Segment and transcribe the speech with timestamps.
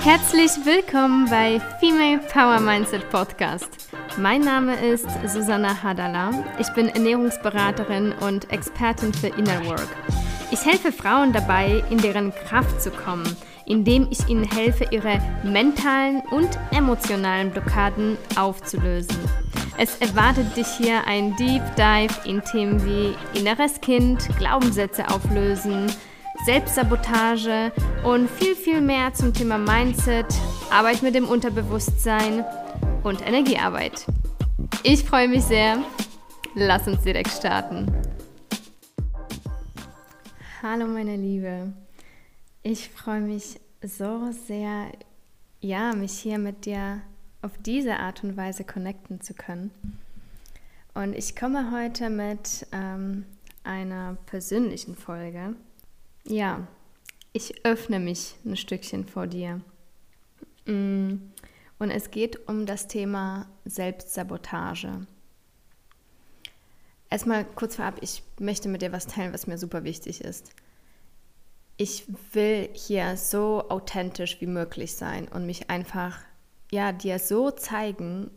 [0.00, 3.68] Herzlich willkommen bei Female Power Mindset Podcast.
[4.16, 6.30] Mein Name ist Susanna Hadala.
[6.58, 9.88] Ich bin Ernährungsberaterin und Expertin für Inner Work.
[10.50, 13.36] Ich helfe Frauen dabei, in deren Kraft zu kommen,
[13.66, 19.18] indem ich ihnen helfe, ihre mentalen und emotionalen Blockaden aufzulösen.
[19.80, 25.86] Es erwartet dich hier ein Deep Dive in Themen wie inneres Kind, Glaubenssätze auflösen,
[26.44, 27.70] Selbstsabotage
[28.02, 30.26] und viel, viel mehr zum Thema Mindset,
[30.72, 32.44] Arbeit mit dem Unterbewusstsein
[33.04, 34.04] und Energiearbeit.
[34.82, 35.78] Ich freue mich sehr.
[36.56, 37.86] Lass uns direkt starten.
[40.60, 41.72] Hallo meine Liebe.
[42.64, 44.86] Ich freue mich so sehr,
[45.60, 47.00] ja, mich hier mit dir
[47.42, 49.70] auf diese Art und Weise connecten zu können.
[50.94, 53.24] Und ich komme heute mit ähm,
[53.62, 55.54] einer persönlichen Folge.
[56.24, 56.66] Ja,
[57.32, 59.60] ich öffne mich ein Stückchen vor dir.
[60.66, 61.16] Mm,
[61.78, 65.06] und es geht um das Thema Selbstsabotage.
[67.10, 70.50] Erstmal kurz vorab, ich möchte mit dir was teilen, was mir super wichtig ist.
[71.76, 76.18] Ich will hier so authentisch wie möglich sein und mich einfach
[76.70, 78.30] ja, dir so zeigen,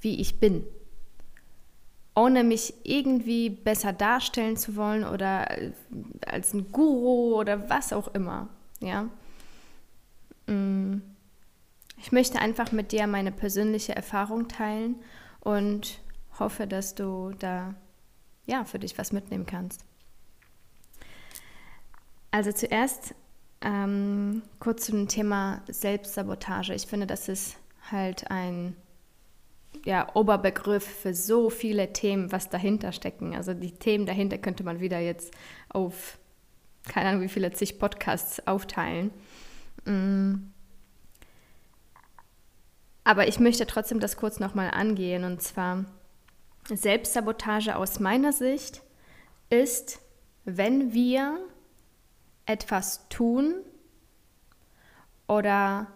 [0.00, 0.64] wie ich bin.
[2.14, 5.48] Ohne mich irgendwie besser darstellen zu wollen oder
[6.26, 8.48] als ein Guru oder was auch immer.
[8.80, 9.08] Ja.
[10.46, 11.02] Mm.
[11.98, 14.96] Ich möchte einfach mit dir meine persönliche Erfahrung teilen
[15.40, 16.00] und
[16.38, 17.74] hoffe, dass du da
[18.46, 19.84] ja für dich was mitnehmen kannst.
[22.30, 23.14] Also zuerst
[23.60, 26.74] ähm, kurz zum Thema Selbstsabotage.
[26.74, 27.56] Ich finde, das ist
[27.90, 28.76] halt ein
[29.84, 33.34] ja, Oberbegriff für so viele Themen, was dahinter stecken.
[33.34, 35.34] Also die Themen dahinter könnte man wieder jetzt
[35.68, 36.18] auf,
[36.88, 39.10] keine Ahnung, wie viele zig Podcasts aufteilen.
[39.84, 40.34] Mm.
[43.06, 45.24] Aber ich möchte trotzdem das kurz nochmal angehen.
[45.24, 45.84] Und zwar,
[46.68, 48.80] Selbstsabotage aus meiner Sicht
[49.50, 50.00] ist,
[50.44, 51.38] wenn wir
[52.46, 53.54] etwas tun
[55.26, 55.86] oder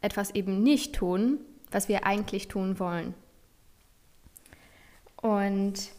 [0.00, 3.14] etwas eben nicht tun, was wir eigentlich tun wollen.
[5.20, 5.90] Und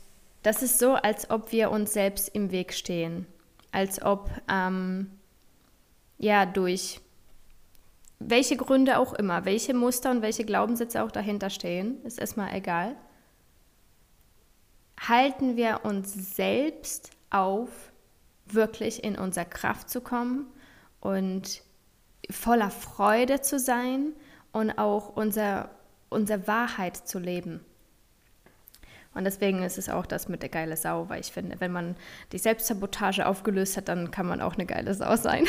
[0.43, 3.25] das ist so, als ob wir uns selbst im Weg stehen,
[3.71, 5.11] als ob ähm,
[6.17, 7.01] ja durch
[8.19, 12.95] welche Gründe auch immer, welche Muster und welche Glaubenssätze auch dahinter stehen, ist erstmal egal.
[14.99, 17.69] Halten wir uns selbst auf,
[18.45, 20.47] wirklich in unsere Kraft zu kommen
[20.99, 21.61] und
[22.29, 24.13] voller Freude zu sein
[24.51, 25.69] und auch unser,
[26.09, 27.61] unsere Wahrheit zu leben.
[29.13, 31.95] Und deswegen ist es auch das mit der geile Sau, weil ich finde, wenn man
[32.31, 35.45] die Selbstsabotage aufgelöst hat, dann kann man auch eine geile Sau sein.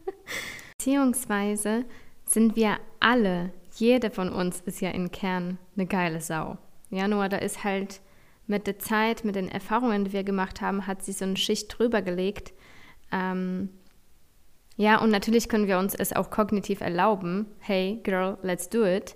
[0.78, 1.84] Beziehungsweise
[2.24, 6.56] sind wir alle, jede von uns ist ja im Kern eine geile Sau.
[6.90, 8.00] Ja, nur da ist halt
[8.46, 11.78] mit der Zeit, mit den Erfahrungen, die wir gemacht haben, hat sich so eine Schicht
[11.78, 12.52] drüber gelegt,
[13.12, 13.70] ähm,
[14.80, 19.14] ja, und natürlich können wir uns es auch kognitiv erlauben, hey, girl, let's do it.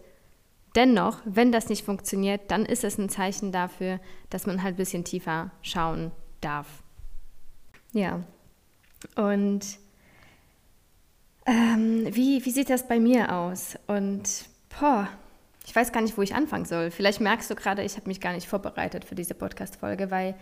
[0.76, 3.98] Dennoch, wenn das nicht funktioniert, dann ist es ein Zeichen dafür,
[4.28, 6.82] dass man halt ein bisschen tiefer schauen darf.
[7.94, 8.22] Ja,
[9.16, 9.64] und
[11.46, 13.78] ähm, wie, wie sieht das bei mir aus?
[13.86, 14.44] Und
[14.78, 15.08] boah,
[15.64, 16.90] ich weiß gar nicht, wo ich anfangen soll.
[16.90, 20.34] Vielleicht merkst du gerade, ich habe mich gar nicht vorbereitet für diese Podcast-Folge, weil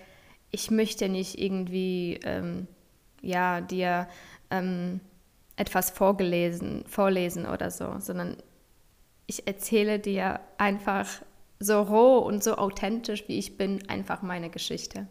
[0.51, 2.67] ich möchte nicht irgendwie, ähm,
[3.21, 4.09] ja, dir
[4.51, 5.01] ähm,
[5.63, 8.37] etwas vorgelesen, vorlesen oder so, sondern
[9.27, 11.07] ich erzähle dir einfach
[11.61, 15.07] so roh und so authentisch, wie ich bin, einfach meine Geschichte.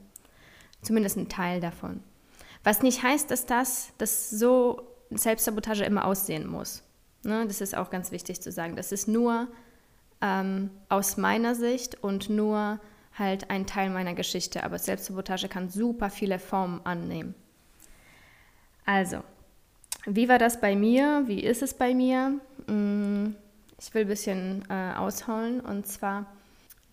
[0.82, 2.04] Zumindest ein Teil davon.
[2.66, 6.84] Was nicht heißt, dass das, dass so Selbstsabotage immer aussehen muss.
[7.24, 7.46] Ne?
[7.48, 8.76] Das ist auch ganz wichtig zu sagen.
[8.76, 9.48] Das ist nur
[10.20, 12.82] ähm, aus meiner Sicht und nur
[13.18, 14.66] halt ein Teil meiner Geschichte.
[14.66, 17.36] Aber Selbstsabotage kann super viele Formen annehmen.
[18.86, 19.24] Also,
[20.06, 21.24] wie war das bei mir?
[21.28, 22.40] Wie ist es bei mir?
[22.68, 23.36] Mm,
[23.80, 25.62] ich will ein bisschen äh, ausholen.
[25.62, 26.26] Und zwar,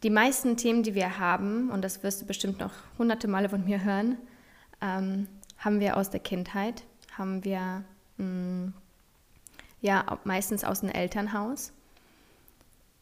[0.03, 3.65] die meisten Themen, die wir haben, und das wirst du bestimmt noch hunderte Male von
[3.65, 4.19] mir hören,
[4.81, 5.27] ähm,
[5.59, 6.85] haben wir aus der Kindheit,
[7.17, 7.83] haben wir
[8.19, 8.75] mh, mm,
[9.81, 11.73] ja meistens aus dem Elternhaus.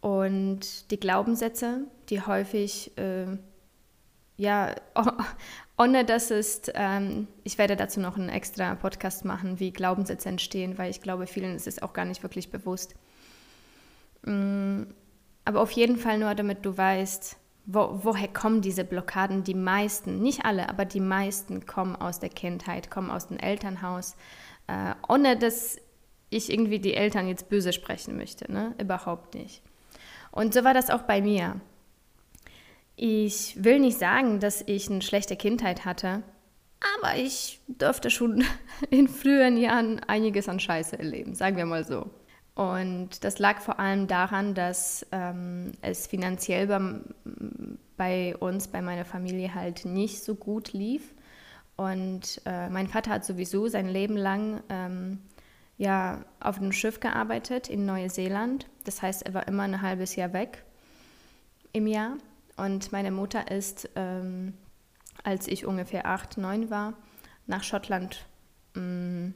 [0.00, 3.36] Und die Glaubenssätze, die häufig äh,
[4.36, 4.74] ja,
[5.78, 10.78] ohne dass es, ähm, ich werde dazu noch einen extra Podcast machen, wie Glaubenssätze entstehen,
[10.78, 12.94] weil ich glaube, vielen ist es auch gar nicht wirklich bewusst.
[14.22, 14.84] Mm,
[15.44, 17.36] aber auf jeden Fall nur, damit du weißt,
[17.66, 19.44] wo, woher kommen diese Blockaden?
[19.44, 24.16] Die meisten, nicht alle, aber die meisten kommen aus der Kindheit, kommen aus dem Elternhaus,
[24.68, 25.76] äh, ohne dass
[26.30, 28.74] ich irgendwie die Eltern jetzt böse sprechen möchte, ne?
[28.80, 29.62] Überhaupt nicht.
[30.32, 31.60] Und so war das auch bei mir.
[32.96, 36.22] Ich will nicht sagen, dass ich eine schlechte Kindheit hatte,
[36.98, 38.44] aber ich durfte schon
[38.90, 42.10] in früheren Jahren einiges an Scheiße erleben, sagen wir mal so.
[42.54, 46.80] Und das lag vor allem daran, dass ähm, es finanziell bei,
[47.98, 51.12] bei, uns, bei meiner Familie halt nicht so gut lief.
[51.76, 55.18] Und äh, mein Vater hat sowieso sein Leben lang ähm,
[55.76, 58.66] ja, auf einem Schiff gearbeitet in Neuseeland.
[58.84, 60.64] Das heißt, er war immer ein halbes Jahr weg
[61.74, 62.16] im Jahr.
[62.56, 64.54] Und meine Mutter ist, ähm,
[65.22, 66.94] als ich ungefähr acht, neun war,
[67.46, 68.26] nach Schottland
[68.74, 69.34] ähm,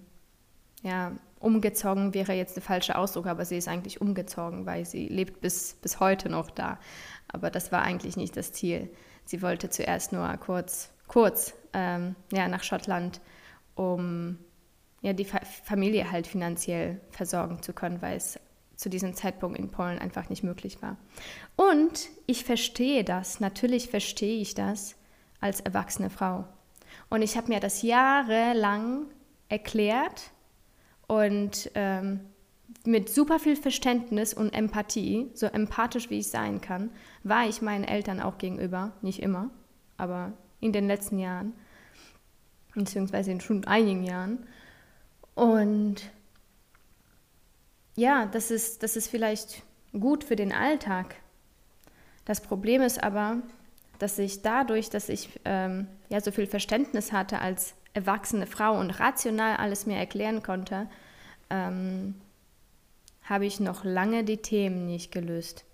[0.82, 5.40] ja, umgezogen wäre jetzt der falsche Ausdruck, aber sie ist eigentlich umgezogen, weil sie lebt
[5.40, 6.78] bis, bis heute noch da.
[7.28, 8.90] Aber das war eigentlich nicht das Ziel.
[9.24, 13.20] Sie wollte zuerst nur kurz, kurz ähm, ja, nach Schottland,
[13.74, 14.38] um
[15.02, 18.38] ja, die Fa Familie halt finanziell versorgen zu können, weil es
[18.80, 20.96] zu diesem Zeitpunkt in Polen einfach nicht möglich war.
[21.56, 24.96] Und ich verstehe das, natürlich verstehe ich das
[25.40, 26.46] als erwachsene Frau.
[27.08, 29.06] Und ich habe mir das jahrelang
[29.48, 30.32] erklärt,
[31.10, 32.20] und ähm,
[32.84, 36.90] mit super viel Verständnis und Empathie, so empathisch wie ich sein kann,
[37.24, 38.92] war ich meinen Eltern auch gegenüber.
[39.02, 39.50] Nicht immer,
[39.96, 41.52] aber in den letzten Jahren,
[42.76, 44.46] beziehungsweise in schon einigen Jahren.
[45.34, 46.12] Und
[48.00, 49.62] ja, das ist, das ist vielleicht
[49.92, 51.16] gut für den Alltag.
[52.24, 53.42] Das Problem ist aber,
[53.98, 58.90] dass ich dadurch, dass ich ähm, ja so viel Verständnis hatte als erwachsene Frau und
[58.90, 60.88] rational alles mir erklären konnte,
[61.50, 62.14] ähm,
[63.22, 65.66] habe ich noch lange die Themen nicht gelöst,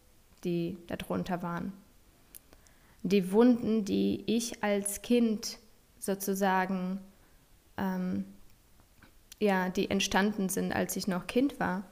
[0.43, 1.73] die darunter waren.
[3.05, 5.59] Die Wunden, die ich als Kind
[6.01, 6.99] sozusagen,
[7.77, 8.25] ähm,
[9.39, 11.85] ja, die entstanden sind, als ich noch Kind war.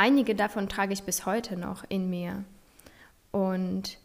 [0.00, 2.46] Einige davon trage ich bis heute noch in mir.
[3.32, 3.98] Und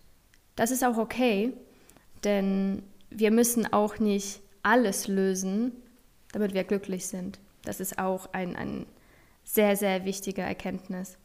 [0.58, 1.54] das ist auch okay,
[2.26, 5.72] denn wir müssen auch nicht alles lösen,
[6.34, 7.40] damit wir glücklich sind.
[7.64, 8.86] Das ist auch ein, ein
[9.46, 11.18] sehr, sehr wichtige Erkenntnis.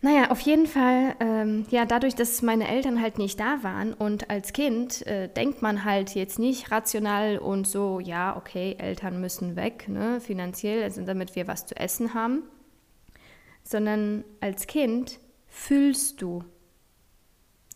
[0.00, 4.30] Naja, auf jeden Fall, ähm, ja, dadurch, dass meine Eltern halt nicht da waren und
[4.30, 9.56] als Kind äh, denkt man halt jetzt nicht rational und so, ja, okay, Eltern müssen
[9.56, 12.44] weg, ne, finanziell, also damit wir was zu essen haben,
[13.68, 16.44] sondern als Kind fühlst du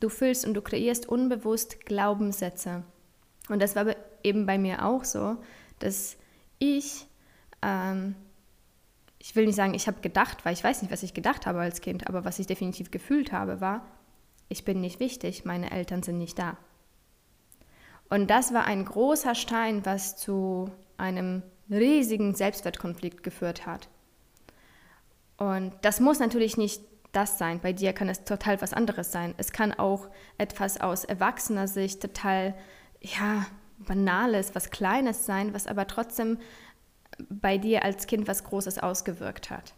[0.02, 2.82] Du fühlst und du kreierst unbewusst Glaubenssätze.
[3.48, 3.94] Und das war
[4.24, 5.36] eben bei mir auch so,
[5.78, 6.16] dass
[6.58, 7.06] ich,
[7.62, 8.16] ähm,
[9.20, 11.60] ich will nicht sagen, ich habe gedacht, weil ich weiß nicht, was ich gedacht habe
[11.60, 13.86] als Kind, aber was ich definitiv gefühlt habe, war,
[14.48, 16.56] ich bin nicht wichtig, meine Eltern sind nicht da.
[18.10, 23.88] Und das war ein großer Stein, was zu einem riesigen Selbstwertkonflikt geführt hat.
[25.36, 26.82] Und das muss natürlich nicht
[27.12, 27.60] das sein.
[27.60, 29.34] Bei dir kann es total was anderes sein.
[29.36, 30.08] Es kann auch
[30.38, 32.54] etwas aus erwachsener Sicht total,
[33.00, 33.46] ja,
[33.78, 36.38] banales, was Kleines sein, was aber trotzdem
[37.28, 39.74] bei dir als Kind was Großes ausgewirkt hat.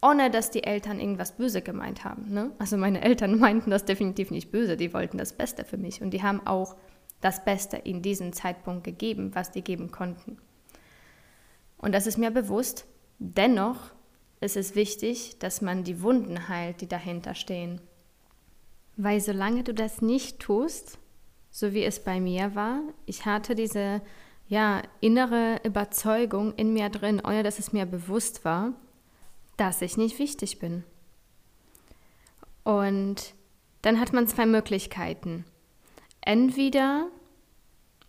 [0.00, 2.32] Ohne dass die Eltern irgendwas böse gemeint haben.
[2.32, 2.52] Ne?
[2.58, 6.10] Also meine Eltern meinten das definitiv nicht böse, die wollten das Beste für mich und
[6.10, 6.76] die haben auch
[7.20, 10.38] das Beste in diesem Zeitpunkt gegeben, was die geben konnten.
[11.76, 12.86] Und das ist mir bewusst.
[13.18, 13.90] Dennoch
[14.40, 17.80] ist es wichtig, dass man die Wunden heilt, die dahinter stehen.
[18.96, 20.98] Weil solange du das nicht tust,
[21.50, 24.00] so wie es bei mir war, ich hatte diese
[24.48, 28.72] ja, innere Überzeugung in mir drin, ohne dass es mir bewusst war,
[29.56, 30.84] dass ich nicht wichtig bin.
[32.64, 33.34] Und
[33.82, 35.44] dann hat man zwei Möglichkeiten.
[36.20, 37.08] Entweder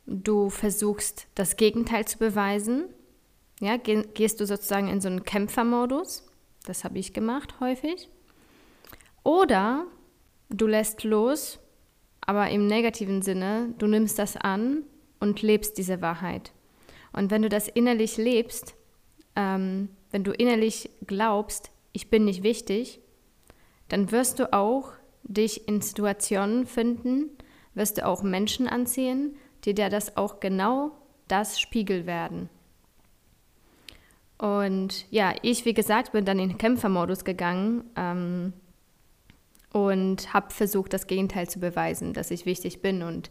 [0.06, 2.86] du versuchst das Gegenteil zu beweisen
[3.60, 6.26] ja, geh, gehst du sozusagen in so einen Kämpfermodus.
[6.66, 8.10] Das habe ich gemacht häufig.
[9.24, 9.86] Oder
[10.50, 11.60] du lässt los,
[12.22, 14.84] aber im negativen Sinne, du nimmst das an
[15.20, 16.52] und lebst diese Wahrheit.
[17.12, 18.76] Und wenn du das innerlich lebst,
[19.36, 23.02] ähm, wenn du innerlich glaubst, ich bin nicht wichtig,
[23.90, 27.30] dann wirst du auch dich in Situationen finden,
[27.74, 29.36] wirst du auch Menschen anziehen,
[29.66, 30.92] die dir das auch genau
[31.28, 32.50] das Spiegel werden.
[34.40, 38.54] Und ja, ich, wie gesagt, bin dann in den Kämpfermodus gegangen ähm,
[39.74, 43.04] und habe versucht, das Gegenteil zu beweisen, dass ich wichtig bin.
[43.04, 43.30] Und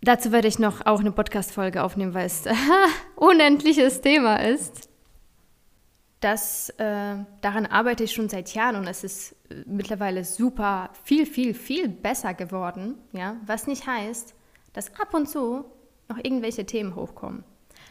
[0.00, 2.44] dazu werde ich noch auch eine Podcast-Folge aufnehmen, weil es
[3.16, 4.88] unendliches Thema ist.
[6.20, 11.26] das, äh, daran arbeite ich schon seit Jahren und es ist äh, mittlerweile super, viel,
[11.26, 12.94] viel, viel besser geworden.
[13.12, 13.36] Ja?
[13.44, 14.34] Was nicht heißt,
[14.72, 15.66] dass ab und zu
[16.08, 17.44] noch irgendwelche Themen hochkommen.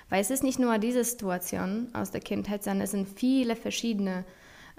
[0.10, 4.26] Weil es ist nicht nur diese Situation aus der Kindheit, sondern es sind viele verschiedene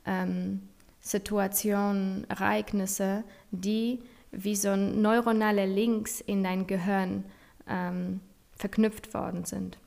[0.06, 0.62] ähm,
[1.00, 4.00] Situationen, Ereignisse, die
[4.32, 7.24] wie so neuronale Links in dein Gehirn
[7.68, 8.20] ähm,
[8.56, 9.78] verknüpft worden sind.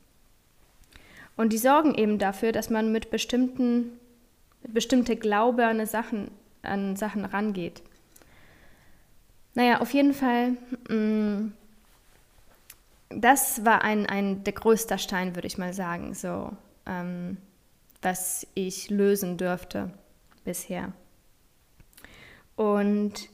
[1.36, 3.92] Und die sorgen eben dafür, dass man mit bestimmten,
[4.64, 6.32] mit bestimmte Glaube an Sachen,
[6.64, 7.84] an Sachen rangeht.
[9.54, 10.58] Naja, auf jeden Fall,
[10.90, 11.54] mh, mm,
[13.22, 16.52] das war ein, ein der größte Stein, würde ich mal sagen, so,
[16.86, 17.38] ähm,
[18.02, 19.92] was ich lösen dürfte
[20.44, 20.94] bisher.
[22.56, 23.30] Und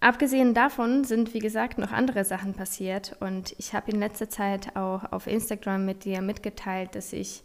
[0.00, 4.76] Abgesehen davon sind, wie gesagt, noch andere Sachen passiert und ich habe in letzter Zeit
[4.76, 7.42] auch auf Instagram mit dir mitgeteilt, dass ich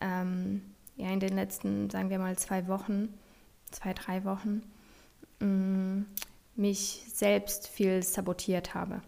[0.00, 0.62] ähm,
[0.96, 3.12] ja in den letzten, sagen wir mal, zwei Wochen,
[3.72, 4.62] zwei, drei Wochen,
[5.40, 6.06] mh, mm,
[6.54, 9.02] mich selbst viel sabotiert habe.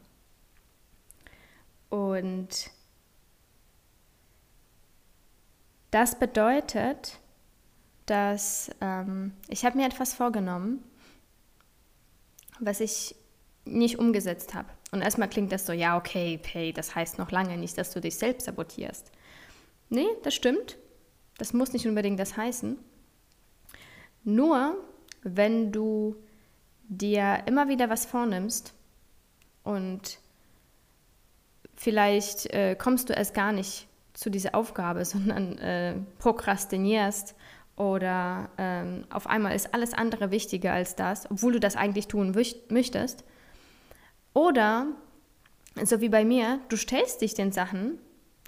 [1.94, 2.70] Und
[5.90, 7.18] das bedeutet,
[8.06, 10.82] dass ähm, ich habe mir etwas vorgenommen
[12.60, 13.14] was ich
[13.64, 14.68] nicht umgesetzt habe.
[14.92, 18.00] Und erstmal klingt das so, ja, okay, hey, das heißt noch lange nicht, dass du
[18.00, 19.10] dich selbst sabotierst.
[19.88, 20.78] Nee, das stimmt.
[21.38, 22.78] Das muss nicht unbedingt das heißen.
[24.22, 24.76] Nur,
[25.22, 26.16] wenn du
[26.88, 28.72] dir immer wieder was vornimmst
[29.64, 30.18] und
[31.84, 37.34] vielleicht äh, kommst du erst gar nicht zu dieser Aufgabe, sondern äh, prokrastinierst
[37.76, 42.34] oder ähm, auf einmal ist alles andere wichtiger als das, obwohl du das eigentlich tun
[42.70, 43.24] möchtest.
[44.32, 44.86] Oder,
[45.84, 47.98] so wie bei mir, du stellst dich den Sachen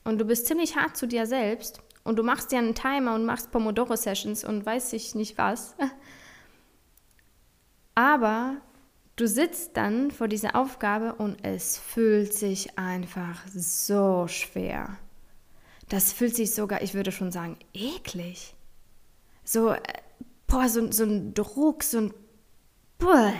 [0.04, 3.24] und du bist ziemlich hart zu dir selbst und du machst dir einen Timer und
[3.24, 5.74] machst Pomodoro-Sessions und weiß ich nicht was.
[7.96, 8.58] Aber
[9.16, 14.96] du sitzt dann vor dieser Aufgabe und es fühlt sich einfach so schwer.
[15.88, 18.56] Das fühlt sich sogar, ich würde schon sagen, eklig
[19.46, 19.80] so, äh,
[20.46, 22.14] boah, so, so ein Druck, so ein,
[22.98, 23.32] boah.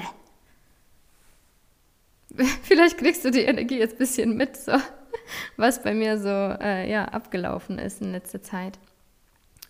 [2.62, 4.72] Vielleicht kriegst du die Energie jetzt ein bisschen mit, so,
[5.56, 8.78] was bei mir so äh, ja, abgelaufen ist in letzter Zeit.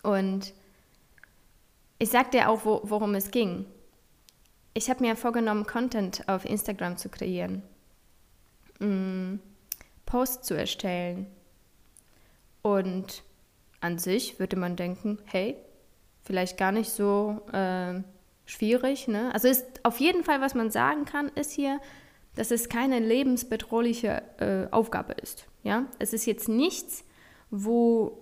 [0.03, 0.53] Und
[1.99, 3.65] ich sag dir auch, wo, worum es ging.
[4.77, 7.63] Ich habe mir vorgenommen, Content auf Instagram zu kreieren,
[8.77, 9.39] mm,
[10.05, 11.25] Posts zu erstellen.
[12.61, 13.23] Und
[13.81, 15.55] an sich würde man denken, hey,
[16.21, 18.03] vielleicht gar nicht so äh,
[18.45, 19.07] schwierig.
[19.07, 19.33] Ne?
[19.33, 21.79] Also ist auf jeden Fall, was man sagen kann, ist hier,
[22.35, 25.47] dass es keine lebensbedrohliche äh, Aufgabe ist.
[25.63, 25.87] Ja?
[25.97, 27.03] Es ist jetzt nichts,
[27.49, 28.19] wo,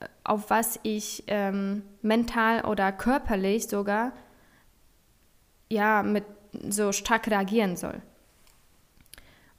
[0.00, 4.12] äh, auf was ich ähm, mental oder körperlich sogar
[5.68, 6.24] ja, mit
[6.68, 8.00] so stark reagieren soll.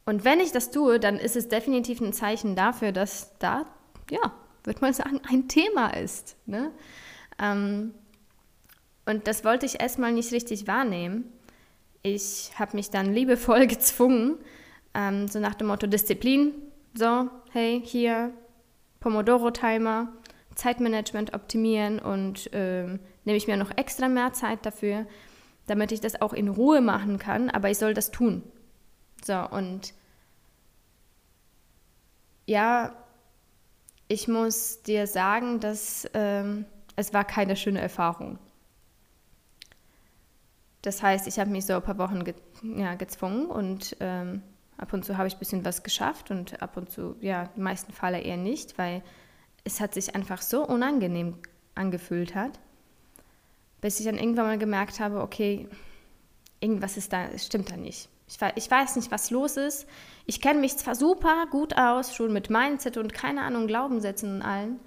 [0.05, 3.65] Und wenn ich das tue, dann ist es definitiv ein Zeichen dafür, dass da,
[4.09, 4.31] ja,
[4.63, 6.37] würde man sagen, ein Thema ist.
[6.45, 6.71] Ne?
[7.39, 7.93] Ähm,
[9.05, 11.25] und das wollte ich erstmal nicht richtig wahrnehmen.
[12.03, 14.37] Ich habe mich dann liebevoll gezwungen,
[14.93, 16.53] ähm, so nach dem Motto Disziplin,
[16.93, 18.31] so, hey, hier,
[18.99, 20.07] Pomodoro-Timer,
[20.55, 25.05] Zeitmanagement optimieren und ähm, nehme ich mir noch extra mehr Zeit dafür,
[25.67, 28.43] damit ich das auch in Ruhe machen kann, aber ich soll das tun.
[29.23, 29.93] So, und
[32.45, 32.95] ja,
[34.07, 38.39] ich muss dir sagen, dass ähm, es war keine schöne Erfahrung.
[40.81, 42.33] Das heißt, ich habe mich so ein paar Wochen ge
[42.63, 44.41] ja, gezwungen und ähm,
[44.77, 47.59] ab und zu habe ich ein bisschen was geschafft und ab und zu, ja, die
[47.59, 49.03] meisten Fälle eher nicht, weil
[49.65, 51.37] es hat sich einfach so unangenehm
[51.75, 52.59] angefühlt hat,
[53.81, 55.67] bis ich dann irgendwann mal gemerkt habe, okay,
[56.59, 58.09] irgendwas ist da, stimmt da nicht.
[58.27, 59.87] Ich, ich weiß nicht, was los ist.
[60.25, 64.41] Ich kenne mich zwar super gut aus, schon mit Mindset und keine Ahnung, Glaubenssätzen und
[64.41, 64.79] allen,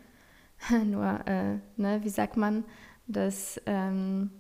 [0.85, 2.65] Nur, äh, ne, wie sagt man,
[3.07, 4.31] dass ähm,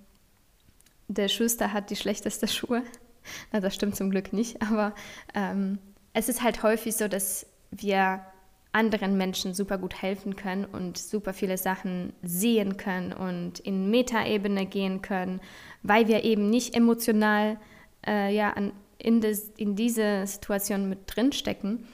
[1.08, 2.82] der Schuster hat die schlechteste Schuhe.
[3.52, 4.94] Na, das stimmt zum Glück nicht, aber
[5.34, 5.78] ähm,
[6.12, 8.24] es ist halt häufig so, dass wir
[8.72, 14.66] anderen Menschen super gut helfen können und super viele Sachen sehen können und in Metaebene
[14.66, 15.40] gehen können,
[15.82, 17.58] weil wir eben nicht emotional
[18.06, 21.84] äh, ja, an, in, des, in diese Situation mit drinstecken.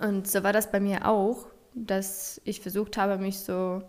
[0.00, 3.82] Und so war das bei mir auch dass ich versucht habe, mich so,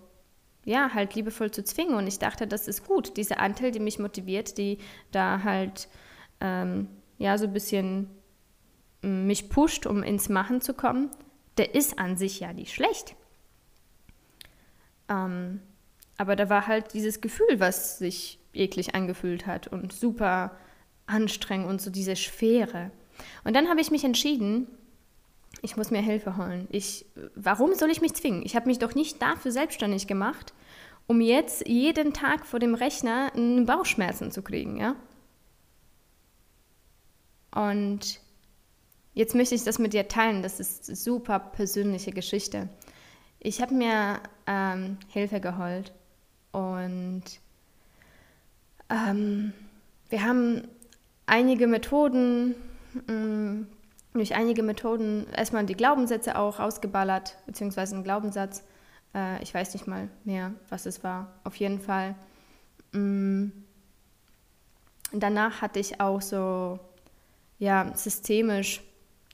[0.66, 1.96] ja, halt liebevoll zu zwingen.
[1.96, 3.18] Und ich dachte, das ist gut.
[3.18, 4.78] Diese Anteil, die mich motiviert, die
[5.12, 5.88] da halt,
[6.40, 8.10] ähm, ja, so ein bisschen
[9.02, 11.10] mm, mich pusht, um ins Machen zu kommen,
[11.58, 13.16] der ist an sich ja nicht schlecht.
[15.10, 15.62] Ähm,
[16.18, 20.56] Aber da war halt dieses Gefühl, was sich eklig angefühlt hat und super
[21.08, 22.92] anstrengend und so diese Schwere.
[23.44, 24.68] Und dann habe ich mich entschieden,
[25.62, 26.68] ich muss mir Hilfe holen.
[26.72, 27.06] Ich,
[27.36, 28.44] warum soll ich mich zwingen?
[28.46, 30.54] Ich habe mich doch nicht dafür selbstständig gemacht,
[31.08, 33.32] um jetzt jeden Tag vor dem Rechner
[33.66, 34.96] Bauchschmerzen zu kriegen, ja?
[37.54, 38.22] Und
[39.14, 40.42] jetzt möchte ich das mit dir teilen.
[40.44, 42.70] Das ist super persönliche Geschichte.
[43.40, 45.92] Ich habe mir ähm, Hilfe geholt
[46.52, 47.24] und
[48.90, 49.54] ähm,
[50.10, 50.68] wir haben
[51.26, 52.56] einige Methoden,
[53.08, 53.68] mh, mm,
[54.14, 58.64] durch einige Methoden erstmal die Glaubenssätze auch ausgeballert, beziehungsweise einen Glaubenssatz.
[59.16, 61.34] Äh, ich weiß nicht mal mehr, was es war.
[61.46, 62.16] Auf jeden Fall.
[62.92, 63.52] Mh, mm,
[65.14, 66.80] danach hatte ich auch so
[67.58, 68.82] ja, systemisch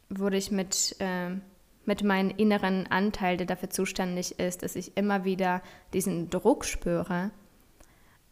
[0.10, 1.36] wurde ich mit, äh,
[1.86, 5.62] mit meinem inneren Anteil, der dafür zuständig ist, dass ich immer wieder
[5.94, 7.32] diesen Druck spüre,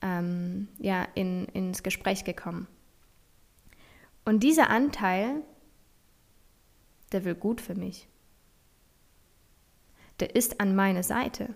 [0.02, 2.68] ähm, ja, in, ins Gespräch gekommen.
[4.26, 5.42] Und dieser Anteil,
[7.12, 8.08] der will gut für mich.
[10.20, 11.56] Der ist an meiner Seite.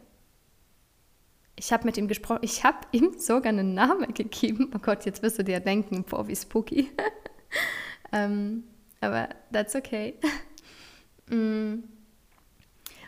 [1.55, 4.71] Ich habe mit ihm gesprochen, ich habe ihm sogar einen Namen gegeben.
[4.75, 6.89] Oh Gott, jetzt wirst du dir denken, boah, wie spooky.
[8.11, 8.63] Ähm,
[9.01, 10.15] aber that's okay.
[11.31, 11.83] Mm.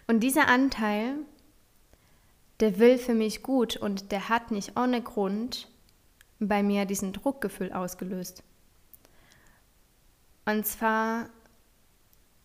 [0.06, 1.16] Und dieser Anteil,
[2.60, 5.68] der will für mich gut und der hat nicht ohne Grund
[6.40, 8.44] bei mir diesen Druckgefühl ausgelöst.
[10.46, 11.30] Und zwar,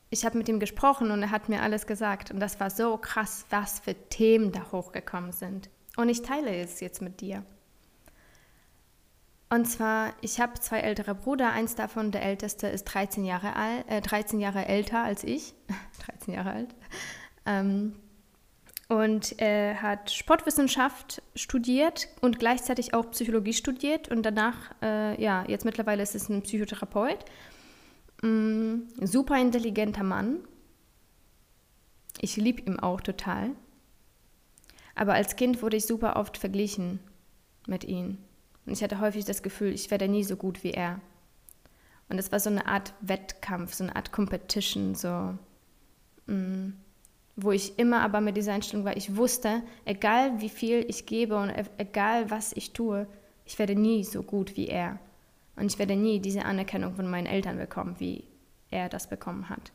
[0.08, 2.96] ich habe mit ihm gesprochen und er hat mir alles gesagt und das war so
[2.96, 5.68] krass, was für Themen da hochgekommen sind.
[5.96, 7.44] Und ich teile es jetzt mit dir.
[9.48, 11.52] Und zwar, ich habe zwei ältere Brüder.
[11.52, 15.54] Eins davon, der älteste, ist 13 Jahre, alt, äh, 13 Jahre älter als ich.
[16.04, 16.74] 13 Jahre alt.
[17.44, 17.94] Ähm,
[18.88, 24.08] und er hat Sportwissenschaft studiert und gleichzeitig auch Psychologie studiert.
[24.08, 27.24] Und danach, äh, ja, jetzt mittlerweile ist es ein Psychotherapeut.
[28.22, 30.38] Mm, super intelligenter Mann.
[32.20, 33.50] Ich liebe ihn auch total.
[34.94, 37.00] Aber als Kind wurde ich super oft verglichen
[37.66, 38.18] mit ihm.
[38.66, 41.00] Und ich hatte häufig das Gefühl, ich werde nie so gut wie er.
[42.08, 45.34] Und es war so eine Art Wettkampf, so eine Art Competition, so,
[46.26, 46.76] mh, mm,
[47.36, 51.36] wo ich immer aber mit dieser Einstellung war, ich wusste, egal wie viel ich gebe
[51.36, 53.06] und e-, egal was ich tue,
[53.44, 54.98] ich werde nie so gut wie er.
[55.54, 58.24] Und ich werde nie diese Anerkennung von meinen Eltern bekommen, wie
[58.70, 59.72] er das bekommen hat.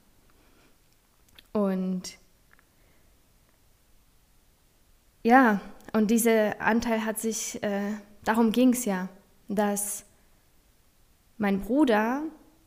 [1.54, 2.18] Und
[5.24, 5.60] ja,
[5.94, 9.10] und dieser Anteil hat sich äh, darum ging es ja,
[9.48, 10.06] dass
[11.38, 12.24] mein Bruder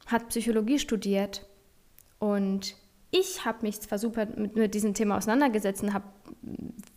[0.06, 1.46] hat Psychologie studiert
[2.18, 2.76] und
[3.10, 6.06] ich habe mich zwar super mit, mit, diesem Thema auseinandergesetzt und habe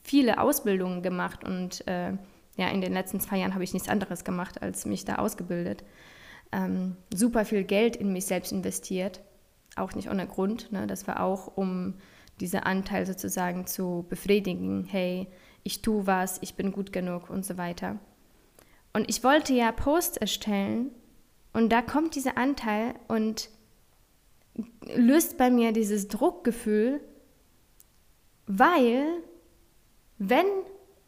[0.03, 2.13] viele Ausbildungen gemacht und äh,
[2.57, 5.83] ja, in den letzten zwei Jahren habe ich nichts anderes gemacht, als mich da ausgebildet.
[6.51, 9.21] Ähm, super viel Geld in mich selbst investiert,
[9.75, 10.71] auch nicht ohne Grund.
[10.71, 10.87] Ne?
[10.87, 11.95] Das war auch, um
[12.39, 14.85] diesen Anteil sozusagen zu befriedigen.
[14.85, 15.27] Hey,
[15.63, 17.99] ich tue was, ich bin gut genug und so weiter.
[18.97, 20.89] Und ich wollte ja Posts erstellen
[21.53, 23.51] und da kommt dieser Anteil und
[24.87, 26.99] löst bei mir dieses Druckgefühl,
[28.47, 29.05] weil
[30.17, 30.47] wenn,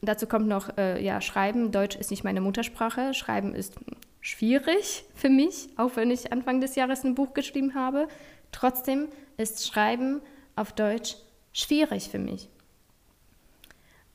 [0.02, 3.74] dazu kommt noch, äh, ja, Schreiben, Deutsch ist nicht meine Muttersprache, Schreiben ist
[4.22, 8.08] schwierig für mich, auch wenn ich Anfang des Jahres ein Buch geschrieben habe.
[8.52, 10.22] Trotzdem ist Schreiben
[10.56, 11.16] auf Deutsch
[11.54, 12.50] schwierig für mich.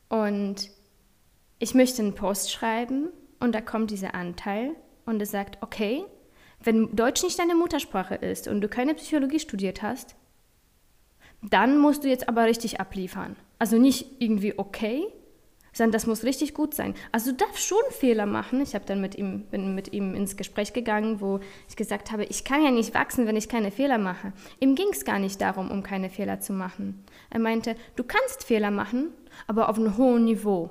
[0.08, 0.70] Und
[1.58, 3.08] ich möchte einen Post schreiben
[3.44, 4.74] und da kommt dieser Anteil
[5.07, 6.04] und er sagt, okay,
[6.62, 10.16] wenn Deutsch nicht deine Muttersprache ist und du keine Psychologie studiert hast,
[11.42, 13.37] dann musst du jetzt aber richtig abliefern.
[13.59, 15.04] Also nicht irgendwie okay,
[15.74, 16.94] sondern das muss richtig gut sein.
[17.12, 18.62] Also du darfst schon Fehler machen.
[18.62, 22.24] Ich habe dann mit ihm, bin mit ihm ins Gespräch gegangen, wo ich gesagt habe,
[22.24, 24.33] ich kann ja nicht wachsen, wenn ich keine Fehler mache.
[24.61, 27.04] Ihm ging es gar nicht darum, um keine Fehler zu machen.
[27.28, 29.09] Er meinte, du kannst Fehler machen,
[29.46, 30.70] aber auf einem hohen Niveau.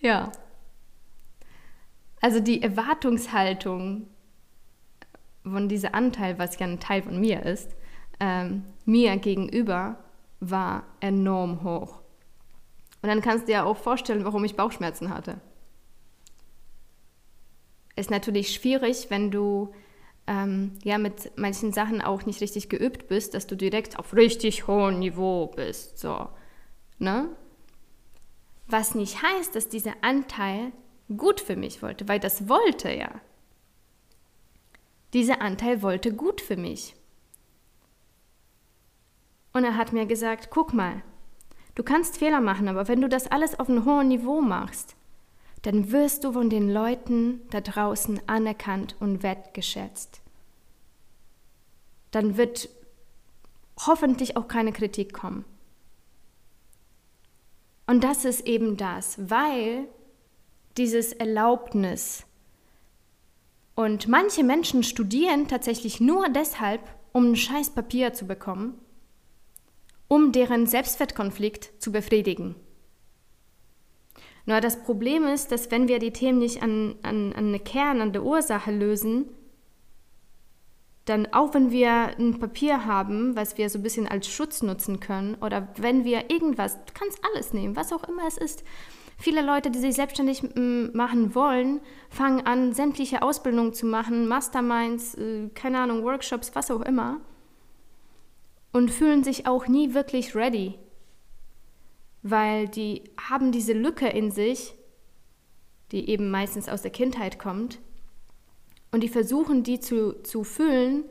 [0.00, 0.32] Ja.
[2.20, 4.08] Also die Erwartungshaltung
[5.42, 7.74] von diesem Anteil, was ja ein Teil von mir ist,
[8.18, 9.98] ähm, mir gegenüber
[10.40, 12.00] war enorm hoch.
[13.02, 15.40] Und dann kannst du dir auch vorstellen, warum ich Bauchschmerzen hatte.
[17.96, 19.72] Ist natürlich schwierig, wenn du
[20.26, 24.66] ähm, ja mit manchen Sachen auch nicht richtig geübt bist, dass du direkt auf richtig
[24.66, 25.98] hohem Niveau bist.
[25.98, 26.28] So,
[26.98, 27.28] ne?
[28.70, 30.72] Was nicht heißt, dass dieser Anteil
[31.16, 33.20] gut für mich wollte, weil das wollte er.
[35.12, 36.94] Dieser Anteil wollte gut für mich.
[39.52, 41.02] Und er hat mir gesagt, guck mal,
[41.74, 44.96] Du kannst Fehler machen, aber wenn du das alles auf einem hohen Niveau machst,
[45.62, 50.20] dann wirst du von den Leuten da draußen anerkannt und wertgeschätzt.
[52.10, 52.68] Dann wird
[53.78, 55.44] hoffentlich auch keine Kritik kommen.
[57.90, 59.88] Und das ist eben das, weil
[60.76, 62.24] dieses Erlaubnis
[63.74, 68.78] und manche Menschen studieren tatsächlich nur deshalb, um ein scheiß Papier zu bekommen,
[70.06, 72.54] um deren Selbstwertkonflikt zu befriedigen.
[74.46, 78.00] Nur das Problem ist, dass wenn wir die Themen nicht an, an, an eine Kern,
[78.00, 79.30] an der Ursache lösen,
[81.10, 85.00] dann auch wenn wir ein Papier haben, was wir so ein bisschen als Schutz nutzen
[85.00, 88.64] können, oder wenn wir irgendwas, du kannst alles nehmen, was auch immer es ist.
[89.18, 90.42] Viele Leute, die sich selbstständig
[90.94, 96.80] machen wollen, fangen an, sämtliche Ausbildungen zu machen, Masterminds, äh, keine Ahnung, Workshops, was auch
[96.80, 97.20] immer,
[98.72, 100.78] und fühlen sich auch nie wirklich ready,
[102.22, 104.74] weil die haben diese Lücke in sich,
[105.90, 107.80] die eben meistens aus der Kindheit kommt,
[108.92, 111.04] und die versuchen, die zu, zu füllen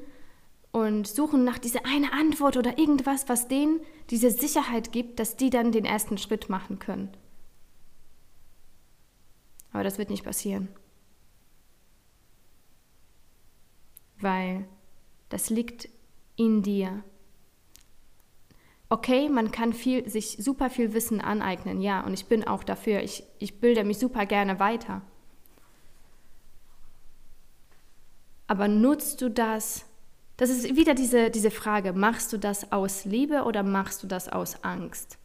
[0.72, 5.50] und suchen nach dieser eine Antwort oder irgendwas, was denen diese Sicherheit gibt, dass die
[5.50, 7.10] dann den ersten Schritt machen können.
[9.72, 10.68] Aber das wird nicht passieren.
[14.20, 14.68] Weil
[15.30, 15.90] das liegt
[16.36, 17.04] in dir.
[18.90, 23.04] Okay, man kann viel, sich super viel Wissen aneignen, ja, und ich bin auch dafür.
[23.04, 25.04] Ich, ich bilde mich super gerne weiter.
[28.50, 29.86] Aber nutzt du das?
[30.36, 34.28] Das ist wieder diese, diese Frage, machst du das aus Liebe oder machst du das
[34.28, 35.20] aus Angst?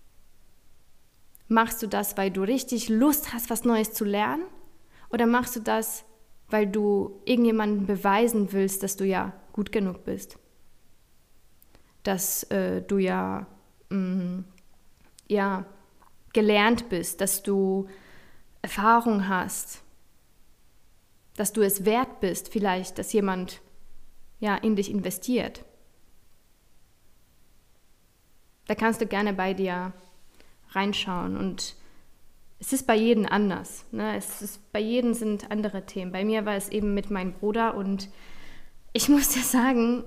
[1.49, 4.45] Machst du das, weil du richtig Lust hast, was Neues zu lernen?
[5.09, 6.05] Oder machst du das,
[6.51, 10.37] weil du irgendjemandem beweisen willst, dass du ja gut genug bist?
[12.03, 13.47] Dass äh, du ja,
[13.89, 14.45] mh, mm,
[15.29, 15.65] ja
[16.35, 17.89] gelernt bist, dass du
[18.61, 19.84] Erfahrung hast,
[21.37, 23.61] dass du es wert bist, vielleicht, dass jemand
[24.41, 25.65] ja, in dich investiert.
[28.67, 29.93] Da kannst du gerne bei dir
[30.71, 31.77] reinschauen und
[32.59, 33.85] es ist bei jedem anders.
[33.91, 34.17] Ne?
[34.17, 36.13] Es ist, bei jedem sind andere Themen.
[36.13, 38.09] Bei mir war es eben mit meinem Bruder und
[38.93, 40.05] ich muss dir sagen,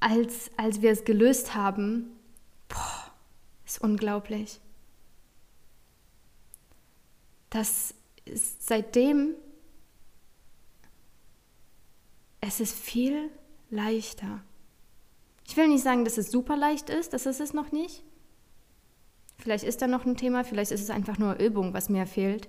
[0.00, 2.10] als, als wir es gelöst haben,
[2.68, 3.12] boah,
[3.64, 4.60] ist unglaublich.
[7.50, 9.34] Das ist seitdem
[12.42, 13.30] es ist viel
[13.70, 14.42] leichter.
[15.46, 18.02] Ich will nicht sagen, dass es super leicht ist, das ist es noch nicht.
[19.38, 22.48] Vielleicht ist da noch ein Thema, vielleicht ist es einfach nur Übung, was mir fehlt.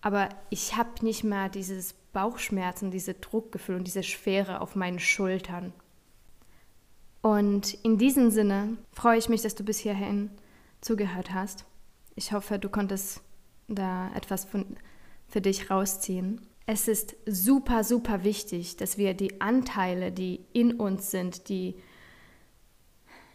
[0.00, 5.72] Aber ich habe nicht mehr dieses Bauchschmerzen, diese Druckgefühl und diese Schwere auf meinen Schultern.
[7.22, 10.30] Und in diesem Sinne freue ich mich, dass du bis hierhin
[10.80, 11.66] zugehört hast.
[12.14, 13.20] Ich hoffe, du konntest
[13.68, 14.76] da etwas von,
[15.28, 16.40] für dich rausziehen.
[16.72, 21.74] Es ist super, super wichtig, dass wir die Anteile, die in uns sind, die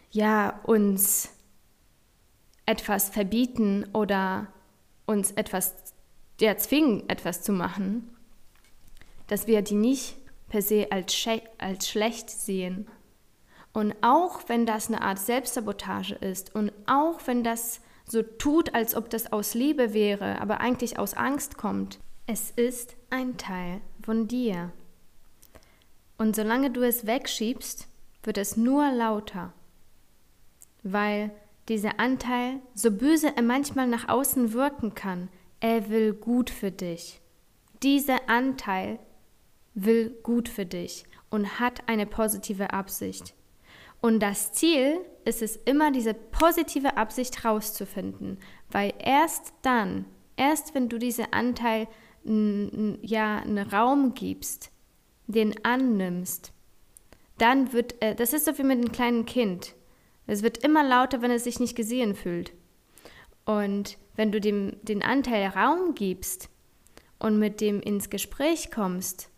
[0.10, 1.28] ja uns
[2.66, 4.48] etwas verbieten oder
[5.06, 5.76] uns etwas
[6.40, 8.16] ja, zwingen, etwas zu machen,
[9.28, 10.16] dass wir die nicht
[10.48, 11.14] per se als,
[11.58, 12.88] als schlecht sehen.
[13.74, 18.96] Und auch wenn das eine Art Selbstsabotage ist und auch wenn das so tut, als
[18.96, 24.28] ob das aus Liebe wäre, aber eigentlich aus Angst kommt, es ist ein Teil von
[24.28, 24.72] dir.
[26.18, 27.88] Und solange du es wegschiebst,
[28.24, 29.54] wird es nur lauter,
[30.82, 31.32] weil
[31.68, 37.22] dieser Anteil, so böse er manchmal nach außen wirken kann, er will gut für dich.
[37.84, 39.00] Dieser Anteil
[39.74, 43.36] will gut für dich und hat eine positive Absicht.
[44.02, 48.40] Und das Ziel ist es immer, diese positive Absicht rauszufinden,
[48.72, 50.06] weil erst dann,
[50.38, 51.88] erst wenn du diesen Anteil
[52.26, 54.72] ja, einen Raum gibst,
[55.28, 56.52] den annimmst,
[57.38, 59.76] dann wird, äh, das ist so wie mit einem kleinen Kind.
[60.28, 62.54] Es wird immer lauter, wenn es sich nicht gesehen fühlt.
[63.46, 66.50] Und wenn du dem den Anteil Raum gibst
[67.20, 69.30] und mit dem ins Gespräch kommst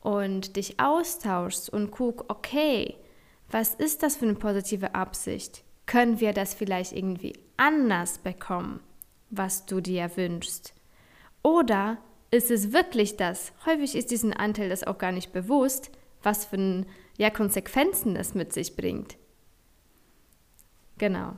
[0.00, 2.96] und dich austauschst und guck, okay,
[3.50, 5.64] was ist das für eine positive Absicht?
[5.86, 8.80] Können wir das vielleicht irgendwie anders bekommen,
[9.30, 10.74] was du dir wünschst?
[11.42, 11.98] Oder
[12.36, 13.52] ist es wirklich das?
[13.64, 15.90] Häufig ist diesen Anteil das auch gar nicht bewusst,
[16.22, 16.84] was für
[17.18, 19.16] ja, Konsequenzen das mit sich bringt.
[20.98, 21.36] Genau.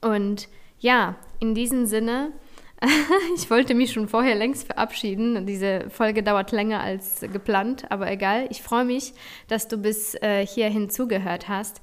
[0.00, 2.32] Und ja, in diesem Sinne,
[3.36, 5.46] ich wollte mich schon vorher längst verabschieden.
[5.46, 8.46] Diese Folge dauert länger als geplant, aber egal.
[8.50, 9.14] Ich freue mich,
[9.48, 11.80] dass du bis äh, hierhin zugehört hast.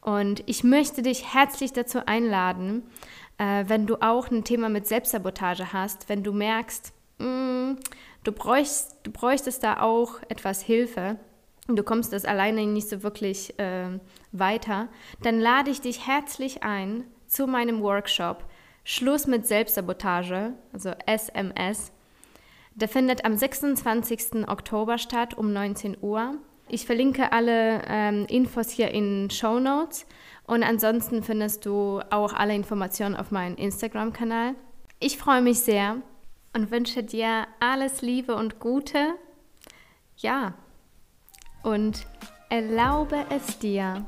[0.00, 2.82] Und ich möchte dich herzlich dazu einladen,
[3.38, 7.78] äh, wenn du auch ein Thema mit Selbstsabotage hast, wenn du merkst, mm,
[8.24, 11.16] du, bräuchst, du bräuchtest da auch etwas Hilfe,
[11.68, 13.98] du kommst das alleine nicht so wirklich äh,
[14.32, 14.88] weiter,
[15.22, 18.44] dann lade ich dich herzlich ein zu meinem Workshop
[18.84, 21.92] Schluss mit Selbstsabotage, also SMS.
[22.74, 24.48] Der findet am 26.
[24.48, 26.34] Oktober statt um 19 Uhr.
[26.68, 30.06] Ich verlinke alle ähm, Infos hier in Show Notes
[30.46, 34.54] und ansonsten findest du auch alle Informationen auf meinem Instagram-Kanal.
[34.98, 35.98] Ich freue mich sehr
[36.52, 39.14] und wünsche dir alles Liebe und Gute.
[40.16, 40.54] Ja,
[41.62, 42.06] und
[42.50, 44.04] erlaube es dir,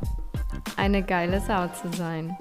[0.77, 2.37] eine geile Sau zu sein.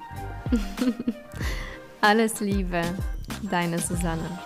[2.01, 2.81] alles Liebe,
[3.49, 4.39] deine Susanne.